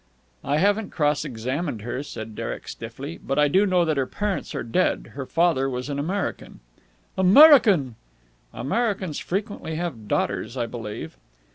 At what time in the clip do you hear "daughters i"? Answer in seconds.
10.07-10.65